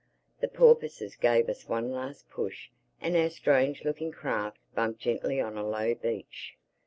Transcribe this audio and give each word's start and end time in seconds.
The 0.39 0.47
porpoises 0.47 1.15
gave 1.15 1.47
us 1.47 1.69
one 1.69 1.91
last 1.91 2.27
push 2.31 2.71
and 2.99 3.15
our 3.15 3.29
strange 3.29 3.85
looking 3.85 4.11
craft 4.11 4.57
bumped 4.73 4.99
gently 5.01 5.39
on 5.39 5.55
a 5.57 5.63
low 5.63 5.93
beach. 5.93 6.57